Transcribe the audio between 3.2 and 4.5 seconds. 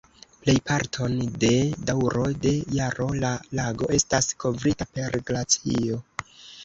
la lago estas